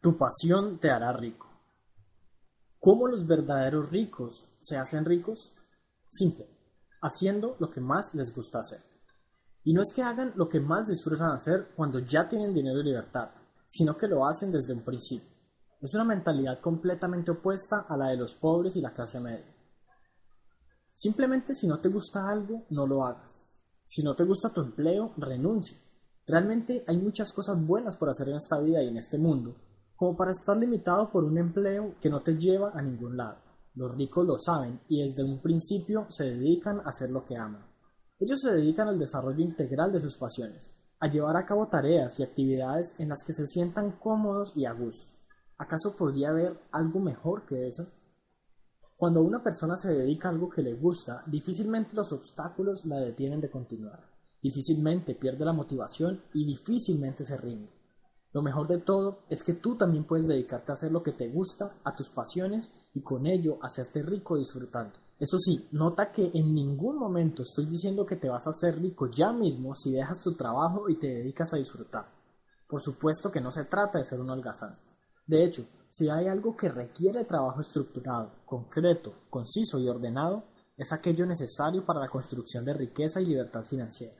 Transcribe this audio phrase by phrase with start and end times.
[0.00, 1.48] Tu pasión te hará rico.
[2.78, 5.52] ¿Cómo los verdaderos ricos se hacen ricos?
[6.08, 6.46] Simple,
[7.02, 8.80] haciendo lo que más les gusta hacer.
[9.64, 12.84] Y no es que hagan lo que más disfrutan hacer cuando ya tienen dinero y
[12.84, 13.30] libertad,
[13.66, 15.28] sino que lo hacen desde un principio.
[15.80, 19.52] Es una mentalidad completamente opuesta a la de los pobres y la clase media.
[20.94, 23.44] Simplemente si no te gusta algo, no lo hagas.
[23.84, 25.76] Si no te gusta tu empleo, renuncia.
[26.26, 29.56] Realmente hay muchas cosas buenas por hacer en esta vida y en este mundo,
[29.98, 33.38] como para estar limitado por un empleo que no te lleva a ningún lado.
[33.74, 37.66] Los ricos lo saben y desde un principio se dedican a hacer lo que aman.
[38.20, 40.70] Ellos se dedican al desarrollo integral de sus pasiones,
[41.00, 44.72] a llevar a cabo tareas y actividades en las que se sientan cómodos y a
[44.72, 45.10] gusto.
[45.58, 47.88] ¿Acaso podría haber algo mejor que eso?
[48.96, 53.40] Cuando una persona se dedica a algo que le gusta, difícilmente los obstáculos la detienen
[53.40, 54.08] de continuar,
[54.40, 57.77] difícilmente pierde la motivación y difícilmente se rinde.
[58.32, 61.28] Lo mejor de todo es que tú también puedes dedicarte a hacer lo que te
[61.28, 64.98] gusta, a tus pasiones y con ello hacerte rico disfrutando.
[65.18, 69.10] Eso sí, nota que en ningún momento estoy diciendo que te vas a hacer rico
[69.10, 72.06] ya mismo si dejas tu trabajo y te dedicas a disfrutar.
[72.68, 74.78] Por supuesto que no se trata de ser un holgazán.
[75.26, 80.44] De hecho, si hay algo que requiere trabajo estructurado, concreto, conciso y ordenado,
[80.76, 84.14] es aquello necesario para la construcción de riqueza y libertad financiera.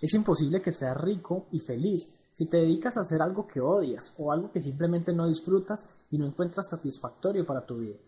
[0.00, 4.12] Es imposible que seas rico y feliz si te dedicas a hacer algo que odias
[4.18, 7.98] o algo que simplemente no disfrutas y no encuentras satisfactorio para tu vida.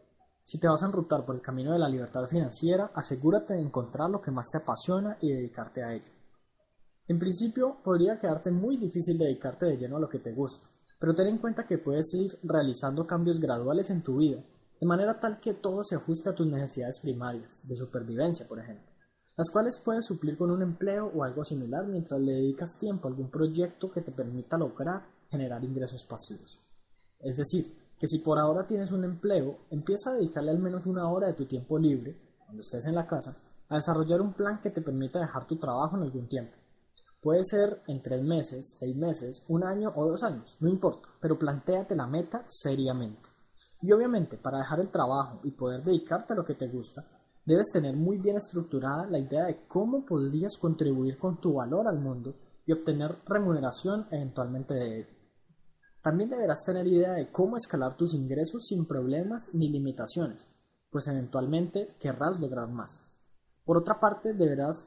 [0.43, 4.11] Si te vas a enrutar por el camino de la libertad financiera, asegúrate de encontrar
[4.11, 6.11] lo que más te apasiona y dedicarte a ello.
[7.07, 10.67] En principio, podría quedarte muy difícil dedicarte de lleno a lo que te gusta,
[10.99, 14.43] pero ten en cuenta que puedes ir realizando cambios graduales en tu vida,
[14.81, 18.94] de manera tal que todo se ajuste a tus necesidades primarias, de supervivencia, por ejemplo,
[19.37, 23.11] las cuales puedes suplir con un empleo o algo similar mientras le dedicas tiempo a
[23.11, 26.59] algún proyecto que te permita lograr generar ingresos pasivos.
[27.21, 31.11] Es decir, que si por ahora tienes un empleo, empieza a dedicarle al menos una
[31.11, 33.37] hora de tu tiempo libre, cuando estés en la casa,
[33.69, 36.55] a desarrollar un plan que te permita dejar tu trabajo en algún tiempo
[37.25, 41.39] Puede ser en tres meses, seis meses, un año o dos años, no importa, pero
[41.39, 43.31] plantéate la meta seriamente.
[43.81, 47.03] Y obviamente, para dejar el trabajo y poder dedicarte a lo que te gusta,
[47.45, 51.99] debes tener muy bien estructurada la idea de cómo podrías contribuir con tu valor al
[51.99, 52.35] mundo
[52.67, 55.15] y obtener remuneración eventualmente de ello.
[56.03, 60.47] También deberás tener idea de cómo escalar tus ingresos sin problemas ni limitaciones,
[60.91, 63.03] pues eventualmente querrás lograr más.
[63.65, 64.87] Por otra parte, deberás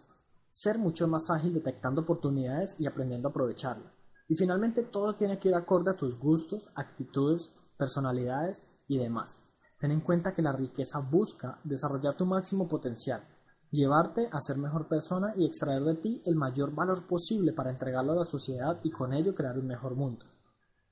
[0.49, 3.91] ser mucho más ágil detectando oportunidades y aprendiendo a aprovecharlas.
[4.27, 9.41] Y finalmente todo tiene que ir acorde a tus gustos, actitudes, personalidades y demás.
[9.79, 13.23] Ten en cuenta que la riqueza busca desarrollar tu máximo potencial,
[13.71, 18.13] llevarte a ser mejor persona y extraer de ti el mayor valor posible para entregarlo
[18.13, 20.25] a la sociedad y con ello crear un mejor mundo.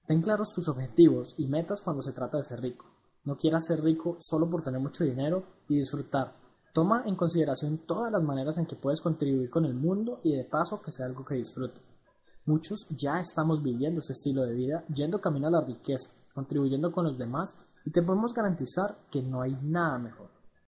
[0.07, 2.85] Ten claros tus objetivos y metas cuando se trata de ser rico.
[3.23, 6.35] No quieras ser rico solo por tener mucho dinero y disfrutar,
[6.75, 10.43] Toma en consideración todas las maneras en que puedes contribuir con el mundo y de
[10.43, 11.81] paso que sea algo que disfrutes.
[12.45, 17.05] Muchos ya estamos viviendo ese estilo de vida, yendo camino a la riqueza, contribuyendo con
[17.05, 20.34] los demás y te podemos garantizar que no hay nada mejor.